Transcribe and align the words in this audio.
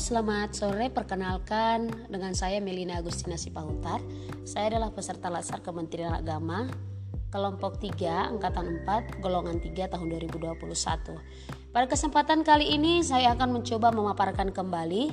selamat 0.00 0.56
sore. 0.56 0.88
Perkenalkan 0.88 2.08
dengan 2.08 2.32
saya 2.32 2.56
Melina 2.64 3.04
Agustina 3.04 3.36
Sipahutar. 3.36 4.00
Saya 4.48 4.72
adalah 4.72 4.96
peserta 4.96 5.28
latsar 5.28 5.60
Kementerian 5.60 6.16
Agama 6.16 6.72
kelompok 7.28 7.76
3 7.76 8.32
angkatan 8.32 8.80
4 8.88 9.20
golongan 9.20 9.60
3 9.60 9.92
tahun 9.92 10.06
2021. 10.08 10.56
Pada 11.70 11.86
kesempatan 11.86 12.40
kali 12.42 12.80
ini 12.80 13.04
saya 13.04 13.36
akan 13.36 13.60
mencoba 13.60 13.92
memaparkan 13.92 14.50
kembali 14.50 15.12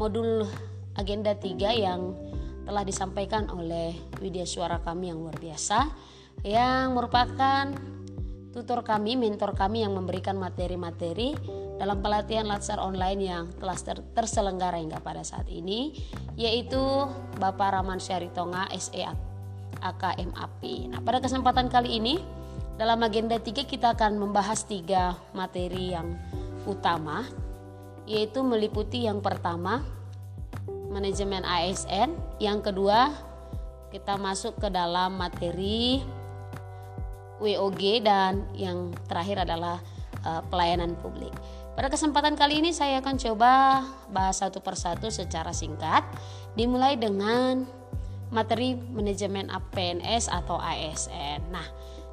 modul 0.00 0.48
agenda 0.96 1.36
3 1.36 1.84
yang 1.84 2.16
telah 2.64 2.80
disampaikan 2.80 3.52
oleh 3.52 3.92
Widya 4.24 4.48
Suara 4.48 4.80
kami 4.80 5.12
yang 5.12 5.20
luar 5.20 5.36
biasa 5.36 5.92
yang 6.42 6.96
merupakan 6.96 7.76
tutor 8.56 8.80
kami, 8.88 9.20
mentor 9.20 9.52
kami 9.52 9.84
yang 9.84 9.92
memberikan 9.92 10.40
materi-materi 10.40 11.36
dalam 11.74 11.98
pelatihan 11.98 12.46
latsar 12.46 12.78
online 12.78 13.20
yang 13.20 13.44
telah 13.58 13.74
ter 13.74 13.98
terselenggara 14.14 14.78
hingga 14.78 15.02
pada 15.02 15.26
saat 15.26 15.50
ini 15.50 15.98
yaitu 16.38 16.80
Bapak 17.42 17.74
Raman 17.74 17.98
Syaritonga 17.98 18.70
SE 18.78 19.02
AKMAP. 19.82 20.62
Nah, 20.90 21.00
pada 21.02 21.18
kesempatan 21.18 21.66
kali 21.66 21.98
ini 21.98 22.14
dalam 22.78 23.02
agenda 23.02 23.38
3 23.38 23.66
kita 23.66 23.94
akan 23.94 24.18
membahas 24.18 24.66
tiga 24.66 25.18
materi 25.34 25.94
yang 25.94 26.14
utama 26.66 27.26
yaitu 28.04 28.44
meliputi 28.44 29.08
yang 29.08 29.24
pertama 29.24 29.80
manajemen 30.92 31.42
ASN, 31.42 32.14
yang 32.38 32.62
kedua 32.62 33.10
kita 33.90 34.14
masuk 34.18 34.58
ke 34.58 34.68
dalam 34.70 35.14
materi 35.18 36.02
WOG 37.42 38.02
dan 38.02 38.46
yang 38.54 38.94
terakhir 39.10 39.42
adalah 39.42 39.82
uh, 40.22 40.42
pelayanan 40.50 40.94
publik. 41.02 41.34
Pada 41.74 41.90
kesempatan 41.90 42.38
kali 42.38 42.62
ini 42.62 42.70
saya 42.70 43.02
akan 43.02 43.18
coba 43.18 43.82
bahas 44.14 44.38
satu 44.38 44.62
persatu 44.62 45.10
secara 45.10 45.50
singkat 45.50 46.06
dimulai 46.54 46.94
dengan 46.94 47.66
materi 48.30 48.78
manajemen 48.78 49.50
PNS 49.50 50.30
atau 50.30 50.54
ASN. 50.62 51.50
Nah, 51.50 51.66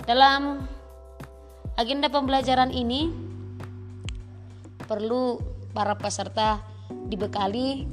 dalam 0.09 0.65
agenda 1.77 2.09
pembelajaran 2.09 2.73
ini 2.73 3.13
perlu 4.89 5.37
para 5.77 5.93
peserta 5.93 6.65
dibekali 6.89 7.85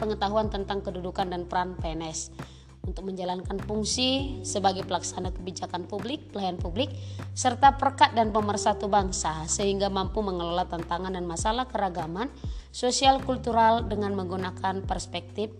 pengetahuan 0.00 0.48
tentang 0.48 0.80
kedudukan 0.80 1.28
dan 1.28 1.44
peran 1.44 1.76
PNS 1.76 2.32
untuk 2.80 3.04
menjalankan 3.04 3.60
fungsi 3.68 4.40
sebagai 4.40 4.88
pelaksana 4.88 5.30
kebijakan 5.36 5.84
publik, 5.84 6.32
pelayan 6.32 6.56
publik, 6.56 6.88
serta 7.36 7.76
perkat 7.76 8.16
dan 8.16 8.32
pemersatu 8.32 8.88
bangsa 8.88 9.44
sehingga 9.46 9.92
mampu 9.92 10.24
mengelola 10.24 10.64
tantangan 10.64 11.12
dan 11.12 11.28
masalah 11.28 11.68
keragaman 11.68 12.32
sosial 12.72 13.20
kultural 13.20 13.84
dengan 13.84 14.16
menggunakan 14.16 14.82
perspektif 14.88 15.52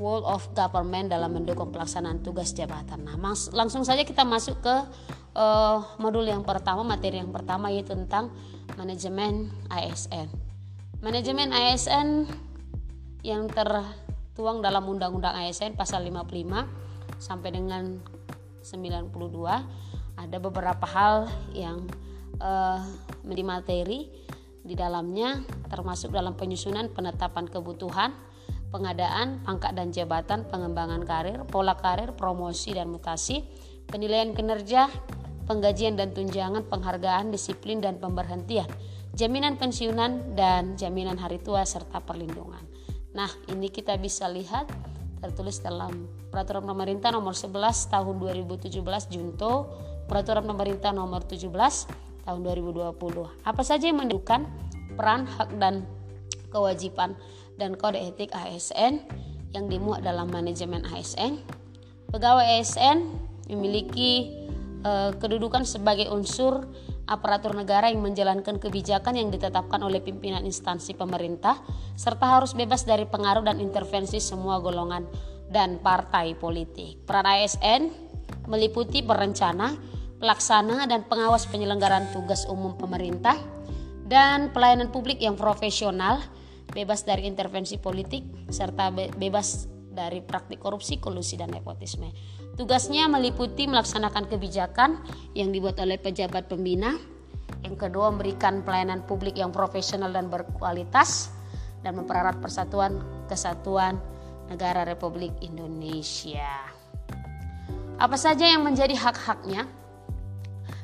world 0.00 0.24
of 0.24 0.48
government 0.56 1.12
dalam 1.12 1.36
mendukung 1.36 1.68
pelaksanaan 1.68 2.24
tugas 2.24 2.56
jabatan. 2.56 3.04
Nah, 3.04 3.20
langsung 3.52 3.84
saja 3.84 4.00
kita 4.06 4.24
masuk 4.24 4.64
ke 4.64 4.76
uh, 5.36 5.78
modul 6.00 6.24
yang 6.24 6.40
pertama, 6.40 6.80
materi 6.80 7.20
yang 7.20 7.30
pertama 7.30 7.68
yaitu 7.68 7.92
tentang 7.92 8.32
manajemen 8.80 9.52
ASN. 9.68 10.32
Manajemen 11.04 11.52
ASN 11.52 12.24
yang 13.20 13.44
ter 13.52 13.68
tertuang 14.40 14.64
dalam 14.64 14.88
Undang-Undang 14.88 15.36
ASN 15.36 15.76
pasal 15.76 16.00
55 16.08 17.20
sampai 17.20 17.52
dengan 17.52 18.00
92 18.64 19.12
ada 20.16 20.36
beberapa 20.40 20.88
hal 20.88 21.28
yang 21.52 21.84
uh, 22.40 22.80
menjadi 23.20 23.44
materi 23.44 24.08
di 24.64 24.72
dalamnya 24.72 25.44
termasuk 25.68 26.16
dalam 26.16 26.40
penyusunan 26.40 26.88
penetapan 26.88 27.52
kebutuhan 27.52 28.16
pengadaan 28.72 29.44
pangkat 29.44 29.76
dan 29.76 29.92
jabatan 29.92 30.48
pengembangan 30.48 31.04
karir 31.04 31.44
pola 31.44 31.76
karir 31.76 32.16
promosi 32.16 32.72
dan 32.72 32.88
mutasi 32.88 33.44
penilaian 33.92 34.32
kinerja 34.32 34.88
penggajian 35.52 36.00
dan 36.00 36.16
tunjangan 36.16 36.64
penghargaan 36.64 37.28
disiplin 37.28 37.84
dan 37.84 38.00
pemberhentian 38.00 38.72
jaminan 39.12 39.60
pensiunan 39.60 40.32
dan 40.32 40.80
jaminan 40.80 41.20
hari 41.20 41.36
tua 41.44 41.60
serta 41.68 42.00
perlindungan 42.00 42.79
Nah, 43.10 43.30
ini 43.50 43.66
kita 43.70 43.98
bisa 43.98 44.30
lihat 44.30 44.70
tertulis 45.18 45.58
dalam 45.60 46.06
Peraturan 46.30 46.62
Pemerintah 46.62 47.10
Nomor 47.10 47.34
11 47.34 47.90
Tahun 47.90 48.14
2017 48.22 48.70
Junto 49.10 49.66
Peraturan 50.06 50.46
Pemerintah 50.46 50.94
Nomor 50.94 51.26
17 51.26 51.50
Tahun 52.22 52.40
2020. 52.40 52.94
Apa 53.42 53.62
saja 53.66 53.90
yang 53.90 53.98
menentukan 53.98 54.46
peran, 54.94 55.26
hak 55.26 55.50
dan 55.58 55.82
kewajiban 56.54 57.18
dan 57.58 57.74
kode 57.74 57.98
etik 57.98 58.30
ASN 58.30 59.02
yang 59.50 59.66
dimuat 59.66 60.06
dalam 60.06 60.30
manajemen 60.30 60.86
ASN. 60.86 61.42
Pegawai 62.10 62.46
ASN 62.58 63.10
memiliki 63.50 64.30
uh, 64.86 65.10
kedudukan 65.18 65.66
sebagai 65.66 66.10
unsur 66.10 66.66
aparatur 67.10 67.58
negara 67.58 67.90
yang 67.90 68.06
menjalankan 68.06 68.62
kebijakan 68.62 69.18
yang 69.18 69.34
ditetapkan 69.34 69.82
oleh 69.82 69.98
pimpinan 69.98 70.46
instansi 70.46 70.94
pemerintah 70.94 71.58
serta 71.98 72.38
harus 72.38 72.54
bebas 72.54 72.86
dari 72.86 73.02
pengaruh 73.02 73.42
dan 73.42 73.58
intervensi 73.58 74.22
semua 74.22 74.62
golongan 74.62 75.10
dan 75.50 75.82
partai 75.82 76.38
politik. 76.38 77.02
Peran 77.02 77.26
ASN 77.26 77.90
meliputi 78.46 79.02
perencana, 79.02 79.74
pelaksana 80.22 80.86
dan 80.86 81.02
pengawas 81.10 81.50
penyelenggaraan 81.50 82.14
tugas 82.14 82.46
umum 82.46 82.78
pemerintah 82.78 83.34
dan 84.06 84.54
pelayanan 84.54 84.94
publik 84.94 85.18
yang 85.18 85.34
profesional, 85.34 86.22
bebas 86.70 87.02
dari 87.02 87.26
intervensi 87.26 87.74
politik 87.82 88.22
serta 88.54 88.94
bebas 88.94 89.79
dari 89.90 90.22
praktik 90.22 90.62
korupsi, 90.62 91.02
kolusi 91.02 91.34
dan 91.34 91.50
nepotisme. 91.50 92.14
Tugasnya 92.54 93.10
meliputi 93.10 93.66
melaksanakan 93.66 94.30
kebijakan 94.30 95.02
yang 95.34 95.50
dibuat 95.50 95.78
oleh 95.82 95.98
pejabat 95.98 96.46
pembina. 96.46 96.94
Yang 97.66 97.76
kedua, 97.88 98.14
memberikan 98.14 98.62
pelayanan 98.62 99.04
publik 99.04 99.36
yang 99.36 99.50
profesional 99.50 100.14
dan 100.14 100.30
berkualitas 100.30 101.34
dan 101.82 101.98
mempererat 101.98 102.38
persatuan 102.38 103.02
kesatuan 103.26 103.98
negara 104.48 104.86
Republik 104.86 105.34
Indonesia. 105.42 106.70
Apa 108.00 108.16
saja 108.16 108.48
yang 108.48 108.64
menjadi 108.64 108.96
hak-haknya? 108.96 109.68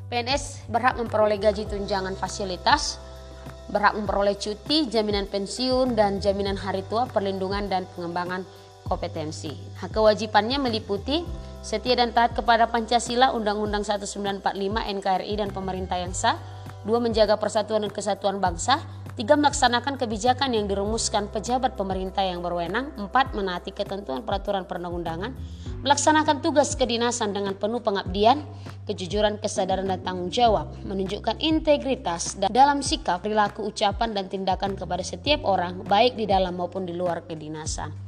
PNS 0.07 0.71
berhak 0.71 0.95
memperoleh 0.95 1.35
gaji 1.35 1.67
tunjangan 1.67 2.15
fasilitas, 2.15 2.95
berhak 3.67 3.97
memperoleh 3.97 4.39
cuti, 4.39 4.87
jaminan 4.87 5.27
pensiun, 5.27 5.99
dan 5.99 6.23
jaminan 6.23 6.55
hari 6.55 6.85
tua, 6.87 7.09
perlindungan, 7.11 7.67
dan 7.67 7.83
pengembangan 7.91 8.47
kompetensi. 8.87 9.51
Hak 9.83 9.91
kewajibannya 9.91 10.57
meliputi 10.63 11.27
setia 11.59 11.99
dan 11.99 12.15
taat 12.15 12.31
kepada 12.31 12.71
Pancasila, 12.71 13.35
Undang-Undang 13.35 13.83
1945, 13.83 14.47
NKRI 14.87 15.33
dan 15.35 15.51
pemerintah 15.51 15.99
yang 15.99 16.15
sah. 16.15 16.39
Dua, 16.87 17.03
menjaga 17.03 17.35
persatuan 17.35 17.83
dan 17.83 17.91
kesatuan 17.91 18.39
bangsa. 18.39 18.79
Tiga, 19.19 19.35
melaksanakan 19.35 19.99
kebijakan 19.99 20.55
yang 20.55 20.69
dirumuskan 20.71 21.27
pejabat 21.27 21.75
pemerintah 21.75 22.23
yang 22.23 22.39
berwenang. 22.39 22.95
Empat, 22.95 23.35
menaati 23.35 23.75
ketentuan 23.75 24.23
peraturan 24.23 24.63
perundang-undangan. 24.63 25.35
Melaksanakan 25.83 26.39
tugas 26.39 26.77
kedinasan 26.79 27.35
dengan 27.35 27.57
penuh 27.57 27.83
pengabdian, 27.83 28.45
kejujuran, 28.87 29.41
kesadaran, 29.41 29.89
dan 29.89 30.05
tanggung 30.05 30.31
jawab. 30.31 30.71
Menunjukkan 30.85 31.43
integritas 31.43 32.39
dalam 32.39 32.79
sikap, 32.79 33.25
perilaku, 33.25 33.67
ucapan, 33.67 34.15
dan 34.15 34.31
tindakan 34.31 34.77
kepada 34.79 35.03
setiap 35.03 35.43
orang, 35.43 35.83
baik 35.83 36.15
di 36.15 36.29
dalam 36.29 36.55
maupun 36.55 36.85
di 36.87 36.93
luar 36.95 37.25
kedinasan 37.25 38.06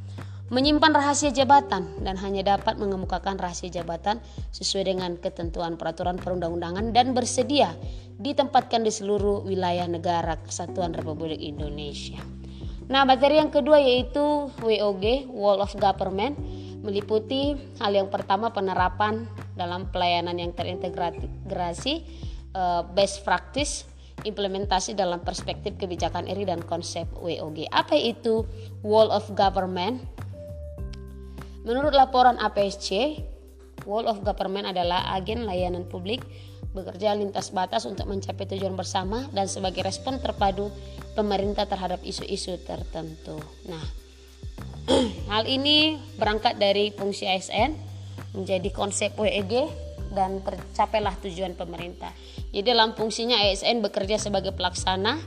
menyimpan 0.50 0.94
rahasia 0.94 1.30
jabatan 1.30 1.86
dan 2.02 2.18
hanya 2.18 2.58
dapat 2.58 2.82
mengemukakan 2.82 3.38
rahasia 3.38 3.70
jabatan 3.70 4.18
sesuai 4.50 4.90
dengan 4.90 5.16
ketentuan 5.22 5.78
peraturan 5.78 6.18
perundang-undangan 6.18 6.90
dan 6.90 7.14
bersedia 7.14 7.78
ditempatkan 8.20 8.82
di 8.82 8.92
seluruh 8.92 9.46
wilayah 9.46 9.86
negara 9.86 10.36
kesatuan 10.42 10.92
Republik 10.92 11.38
Indonesia. 11.40 12.20
Nah, 12.90 13.06
materi 13.06 13.38
yang 13.38 13.54
kedua 13.54 13.78
yaitu 13.78 14.50
WOG, 14.66 15.30
Wall 15.30 15.62
of 15.62 15.78
Government, 15.78 16.34
meliputi 16.82 17.54
hal 17.78 17.94
yang 17.94 18.10
pertama 18.10 18.50
penerapan 18.50 19.30
dalam 19.54 19.86
pelayanan 19.94 20.42
yang 20.42 20.52
terintegrasi, 20.58 22.02
uh, 22.58 22.82
best 22.98 23.22
practice, 23.22 23.86
implementasi 24.26 24.98
dalam 24.98 25.22
perspektif 25.22 25.78
kebijakan 25.78 26.26
ERI 26.26 26.50
dan 26.50 26.66
konsep 26.66 27.06
WOG. 27.14 27.70
Apa 27.70 27.94
itu 27.94 28.44
Wall 28.82 29.14
of 29.14 29.30
Government? 29.38 30.02
Menurut 31.64 31.92
laporan 31.92 32.40
APSC, 32.40 33.20
Wall 33.84 34.08
of 34.08 34.24
Government 34.24 34.70
adalah 34.72 35.12
agen 35.16 35.44
layanan 35.44 35.88
publik 35.88 36.24
bekerja 36.70 37.18
lintas 37.18 37.50
batas 37.50 37.90
untuk 37.90 38.06
mencapai 38.06 38.46
tujuan 38.46 38.78
bersama 38.78 39.26
dan 39.34 39.50
sebagai 39.50 39.82
respon 39.82 40.22
terpadu 40.22 40.70
pemerintah 41.18 41.66
terhadap 41.66 41.98
isu-isu 42.06 42.62
tertentu. 42.62 43.42
Nah, 43.66 43.82
hal 45.34 45.50
ini 45.50 45.98
berangkat 46.16 46.62
dari 46.62 46.94
fungsi 46.94 47.26
ASN 47.26 47.74
menjadi 48.38 48.70
konsep 48.70 49.18
WEG 49.18 49.66
dan 50.14 50.42
tercapailah 50.46 51.18
tujuan 51.26 51.58
pemerintah. 51.58 52.14
Jadi 52.54 52.66
dalam 52.66 52.94
fungsinya 52.94 53.38
ASN 53.50 53.82
bekerja 53.82 54.22
sebagai 54.22 54.54
pelaksana 54.54 55.18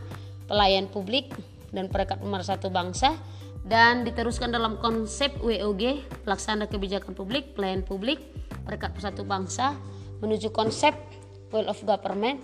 pelayan 0.46 0.90
publik 0.90 1.30
dan 1.74 1.90
perekat 1.90 2.22
pemersatu 2.22 2.70
bangsa 2.70 3.14
dan 3.62 4.02
diteruskan 4.02 4.50
dalam 4.50 4.82
konsep 4.82 5.30
WOG 5.38 6.02
pelaksana 6.26 6.66
kebijakan 6.66 7.14
publik 7.14 7.54
pelayan 7.54 7.86
publik 7.86 8.18
perekat 8.66 8.94
persatu 8.94 9.22
bangsa 9.22 9.78
menuju 10.18 10.50
konsep 10.50 10.94
will 11.54 11.70
of 11.70 11.78
government 11.86 12.42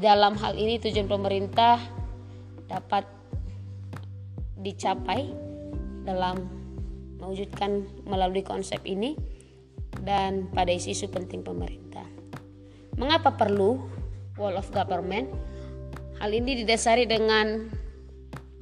dalam 0.00 0.36
hal 0.40 0.56
ini 0.56 0.80
tujuan 0.80 1.04
pemerintah 1.04 1.76
dapat 2.64 3.04
dicapai 4.64 5.28
dalam 6.08 6.48
mewujudkan 7.20 7.84
melalui 8.08 8.40
konsep 8.40 8.80
ini 8.84 9.16
dan 10.04 10.48
pada 10.52 10.72
isu-isu 10.72 11.08
penting 11.08 11.40
pemerintah. 11.40 12.04
Mengapa 12.96 13.36
perlu 13.36 13.80
wall 14.36 14.56
of 14.56 14.68
government? 14.72 15.32
Hal 16.20 16.30
ini 16.32 16.64
didasari 16.64 17.04
dengan 17.08 17.68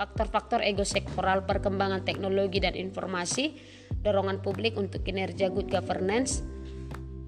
faktor-faktor 0.03 0.67
ego 0.67 0.83
sektoral 0.83 1.47
perkembangan 1.47 2.03
teknologi 2.03 2.59
dan 2.59 2.75
informasi, 2.75 3.55
dorongan 4.03 4.43
publik 4.43 4.75
untuk 4.75 5.07
kinerja 5.07 5.47
good 5.55 5.71
governance, 5.71 6.43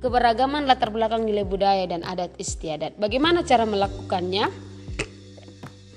keberagaman 0.02 0.66
latar 0.66 0.90
belakang 0.90 1.22
nilai 1.22 1.46
budaya 1.46 1.86
dan 1.86 2.02
adat 2.02 2.34
istiadat. 2.34 2.98
Bagaimana 2.98 3.46
cara 3.46 3.62
melakukannya? 3.62 4.50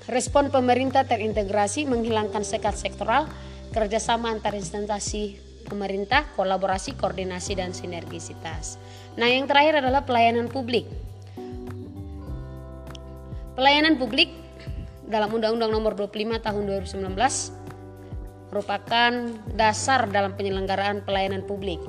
Respon 0.06 0.54
pemerintah 0.54 1.04
terintegrasi 1.04 1.84
menghilangkan 1.84 2.46
sekat 2.46 2.78
sektoral, 2.78 3.26
kerjasama 3.74 4.30
antar 4.30 4.54
instansi 4.54 5.36
pemerintah, 5.66 6.30
kolaborasi, 6.32 6.96
koordinasi, 6.96 7.58
dan 7.58 7.76
sinergisitas. 7.76 8.80
Nah, 9.20 9.28
yang 9.28 9.44
terakhir 9.44 9.84
adalah 9.84 10.08
pelayanan 10.08 10.48
publik. 10.48 10.88
Pelayanan 13.52 14.00
publik 14.00 14.47
dalam 15.08 15.32
Undang-Undang 15.32 15.72
Nomor 15.72 15.96
25 15.96 16.44
Tahun 16.44 16.62
2019 16.68 18.52
merupakan 18.52 19.12
dasar 19.56 20.08
dalam 20.08 20.32
penyelenggaraan 20.36 21.04
pelayanan 21.04 21.44
publik. 21.44 21.80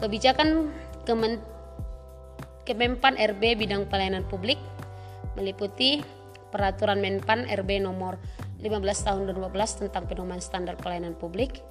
Kebijakan 0.00 0.72
Kemen 1.04 1.40
Kemenpan 2.64 3.16
RB 3.16 3.56
bidang 3.56 3.88
pelayanan 3.88 4.22
publik 4.28 4.60
meliputi 5.34 6.04
Peraturan 6.50 6.98
Menpan 6.98 7.46
RB 7.46 7.78
nomor 7.78 8.18
15 8.60 9.06
tahun 9.06 9.20
2012 9.32 9.80
tentang 9.86 10.04
pedoman 10.10 10.42
standar 10.42 10.76
pelayanan 10.76 11.16
publik, 11.16 11.62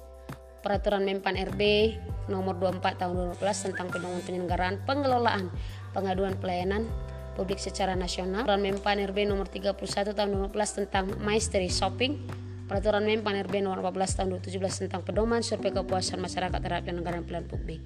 Peraturan 0.64 1.06
Menpan 1.06 1.36
RB 1.36 1.94
nomor 2.32 2.56
24 2.58 3.00
tahun 3.00 3.12
2012 3.38 3.66
tentang 3.70 3.86
pedoman 3.92 4.20
penyelenggaraan 4.24 4.76
pengelolaan 4.88 5.52
pengaduan 5.92 6.34
pelayanan 6.40 6.88
publik 7.34 7.62
secara 7.62 7.94
nasional, 7.98 8.44
Peraturan 8.44 8.62
Menpan 8.66 9.00
RB 9.10 9.26
nomor 9.26 9.46
31 9.46 10.14
tahun 10.14 10.28
2012 10.50 10.78
tentang 10.84 11.04
mystery 11.22 11.70
shopping, 11.70 12.20
Peraturan 12.70 13.02
Menpan 13.02 13.42
RB 13.46 13.62
nomor 13.62 13.82
14 13.82 14.22
tahun 14.22 14.28
2017 14.38 14.86
tentang 14.86 15.02
pedoman 15.02 15.42
survei 15.42 15.74
kepuasan 15.74 16.22
masyarakat 16.22 16.58
terhadap 16.58 16.86
penyelenggaraan 16.86 17.26
pelayanan 17.26 17.50
publik. 17.50 17.80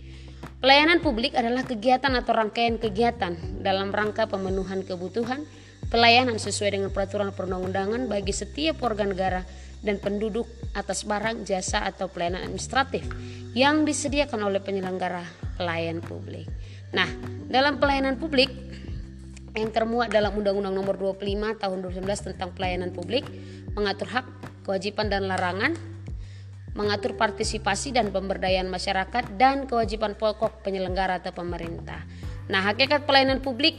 Pelayanan 0.60 0.98
publik 1.00 1.32
adalah 1.36 1.64
kegiatan 1.64 2.12
atau 2.16 2.32
rangkaian 2.36 2.76
kegiatan 2.76 3.36
dalam 3.60 3.92
rangka 3.92 4.28
pemenuhan 4.28 4.84
kebutuhan 4.84 5.44
pelayanan 5.88 6.40
sesuai 6.40 6.80
dengan 6.80 6.90
peraturan 6.90 7.30
perundang-undangan 7.30 8.08
bagi 8.08 8.32
setiap 8.32 8.80
warga 8.82 9.04
negara 9.06 9.40
dan 9.84 10.00
penduduk 10.00 10.48
atas 10.72 11.04
barang, 11.04 11.44
jasa 11.44 11.84
atau 11.84 12.08
pelayanan 12.08 12.48
administratif 12.48 13.04
yang 13.52 13.84
disediakan 13.84 14.48
oleh 14.48 14.58
penyelenggara 14.64 15.22
pelayan 15.60 16.00
publik. 16.00 16.48
Nah, 16.96 17.06
dalam 17.46 17.78
pelayanan 17.78 18.16
publik 18.16 18.50
yang 19.54 19.70
termuat 19.70 20.10
dalam 20.10 20.34
Undang-Undang 20.34 20.74
Nomor 20.74 20.94
25 20.98 21.62
Tahun 21.62 21.78
2019 21.78 22.34
tentang 22.34 22.50
Pelayanan 22.52 22.90
Publik 22.90 23.22
mengatur 23.74 24.10
hak, 24.10 24.26
kewajiban 24.66 25.06
dan 25.10 25.30
larangan, 25.30 25.74
mengatur 26.74 27.14
partisipasi 27.14 27.94
dan 27.94 28.10
pemberdayaan 28.10 28.66
masyarakat 28.66 29.38
dan 29.38 29.70
kewajiban 29.70 30.18
pokok 30.18 30.66
penyelenggara 30.66 31.22
atau 31.22 31.30
pemerintah. 31.30 32.02
Nah, 32.50 32.66
hakikat 32.66 33.06
pelayanan 33.06 33.40
publik 33.40 33.78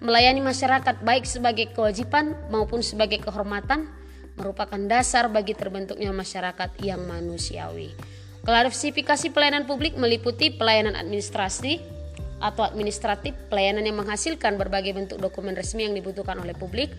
melayani 0.00 0.40
masyarakat 0.40 1.02
baik 1.04 1.26
sebagai 1.26 1.74
kewajiban 1.74 2.32
maupun 2.48 2.80
sebagai 2.80 3.20
kehormatan 3.20 3.90
merupakan 4.38 4.80
dasar 4.88 5.28
bagi 5.28 5.52
terbentuknya 5.52 6.14
masyarakat 6.14 6.80
yang 6.80 7.04
manusiawi. 7.04 7.92
Klarifikasi 8.40 9.36
pelayanan 9.36 9.68
publik 9.68 10.00
meliputi 10.00 10.48
pelayanan 10.48 10.96
administrasi, 10.96 11.99
atau 12.40 12.64
administratif, 12.64 13.36
pelayanan 13.52 13.84
yang 13.84 14.00
menghasilkan 14.00 14.56
berbagai 14.56 14.96
bentuk 14.96 15.18
dokumen 15.20 15.52
resmi 15.52 15.86
yang 15.86 15.94
dibutuhkan 15.94 16.40
oleh 16.40 16.56
publik, 16.56 16.90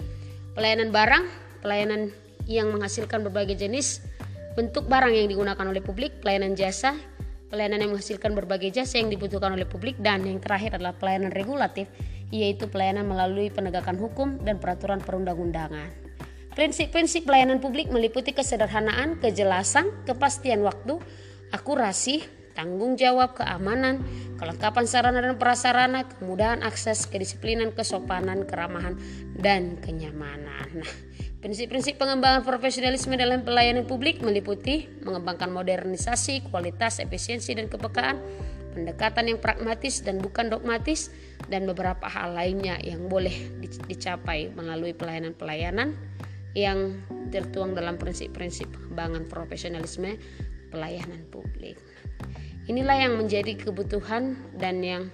pelayanan 0.53 0.93
barang, 0.93 1.23
pelayanan 1.65 2.13
yang 2.45 2.69
menghasilkan 2.73 3.25
berbagai 3.25 3.57
jenis 3.57 4.01
bentuk 4.53 4.87
barang 4.87 5.15
yang 5.15 5.27
digunakan 5.31 5.63
oleh 5.63 5.79
publik, 5.79 6.19
pelayanan 6.19 6.53
jasa, 6.59 6.95
pelayanan 7.47 7.87
yang 7.87 7.91
menghasilkan 7.95 8.35
berbagai 8.35 8.71
jasa 8.71 8.99
yang 8.99 9.07
dibutuhkan 9.07 9.55
oleh 9.55 9.67
publik, 9.67 9.95
dan 9.99 10.27
yang 10.27 10.43
terakhir 10.43 10.75
adalah 10.75 10.95
pelayanan 10.95 11.31
regulatif, 11.31 11.87
yaitu 12.31 12.67
pelayanan 12.67 13.07
melalui 13.07 13.51
penegakan 13.51 13.95
hukum 13.99 14.39
dan 14.43 14.59
peraturan 14.59 14.99
perundang-undangan. 14.99 15.91
Prinsip-prinsip 16.51 17.23
pelayanan 17.23 17.63
publik 17.63 17.87
meliputi 17.87 18.35
kesederhanaan, 18.35 19.23
kejelasan, 19.23 19.87
kepastian 20.03 20.59
waktu, 20.67 20.99
akurasi, 21.55 22.27
tanggung 22.53 22.99
jawab, 22.99 23.35
keamanan, 23.37 24.03
kelengkapan 24.37 24.85
sarana 24.87 25.19
dan 25.23 25.35
prasarana, 25.37 26.07
kemudahan 26.07 26.61
akses, 26.65 27.07
kedisiplinan, 27.07 27.71
kesopanan, 27.75 28.47
keramahan, 28.47 28.95
dan 29.37 29.77
kenyamanan. 29.79 30.83
Nah, 30.83 30.91
prinsip-prinsip 31.41 31.97
pengembangan 31.97 32.45
profesionalisme 32.45 33.17
dalam 33.17 33.41
pelayanan 33.41 33.89
publik 33.89 34.21
meliputi 34.21 34.87
mengembangkan 35.01 35.49
modernisasi, 35.49 36.47
kualitas, 36.53 37.01
efisiensi, 37.01 37.57
dan 37.57 37.67
kepekaan, 37.67 38.21
pendekatan 38.71 39.27
yang 39.27 39.39
pragmatis 39.41 40.05
dan 40.05 40.21
bukan 40.21 40.47
dogmatis, 40.47 41.11
dan 41.49 41.67
beberapa 41.67 42.07
hal 42.07 42.37
lainnya 42.37 42.79
yang 42.79 43.11
boleh 43.11 43.33
dicapai 43.89 44.53
melalui 44.53 44.95
pelayanan-pelayanan 44.95 45.97
yang 46.55 46.99
tertuang 47.31 47.75
dalam 47.75 47.95
prinsip-prinsip 47.95 48.67
pengembangan 48.71 49.23
profesionalisme 49.27 50.19
pelayanan 50.71 51.27
publik. 51.31 51.79
Inilah 52.69 52.97
yang 52.97 53.17
menjadi 53.17 53.57
kebutuhan 53.57 54.37
dan 54.55 54.79
yang 54.85 55.09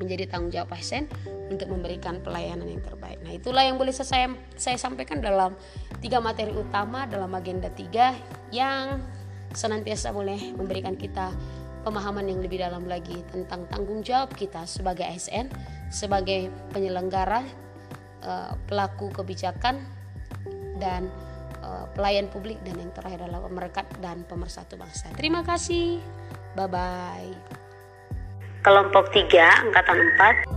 menjadi 0.00 0.24
tanggung 0.30 0.50
jawab 0.50 0.72
pasien 0.72 1.06
untuk 1.52 1.68
memberikan 1.68 2.18
pelayanan 2.24 2.64
yang 2.64 2.80
terbaik. 2.80 3.20
Nah, 3.20 3.36
itulah 3.36 3.62
yang 3.62 3.76
boleh 3.76 3.92
saya 3.92 4.32
saya 4.56 4.80
sampaikan 4.80 5.20
dalam 5.20 5.52
tiga 6.00 6.18
materi 6.18 6.50
utama 6.56 7.04
dalam 7.04 7.28
agenda 7.36 7.68
tiga 7.68 8.16
yang 8.48 9.04
senantiasa 9.52 10.10
boleh 10.16 10.56
memberikan 10.56 10.96
kita 10.96 11.30
pemahaman 11.84 12.24
yang 12.30 12.40
lebih 12.40 12.62
dalam 12.62 12.88
lagi 12.88 13.20
tentang 13.28 13.68
tanggung 13.68 14.00
jawab 14.00 14.32
kita 14.32 14.64
sebagai 14.64 15.04
ASN, 15.04 15.50
sebagai 15.92 16.48
penyelenggara, 16.72 17.44
eh, 18.24 18.52
pelaku 18.70 19.12
kebijakan 19.12 19.82
dan 20.80 21.10
eh, 21.62 21.84
pelayan 21.96 22.26
publik 22.28 22.58
dan 22.66 22.76
yang 22.76 22.92
terakhir 22.92 23.24
adalah 23.24 23.46
pemerekat 23.46 23.86
dan 24.02 24.26
pemersatu 24.26 24.76
bangsa. 24.76 25.08
Terima 25.14 25.46
kasih. 25.46 26.02
Bye 26.58 26.68
bye. 26.68 27.32
Kelompok 28.62 29.10
3 29.10 29.66
angkatan 29.66 29.98
4 30.18 30.51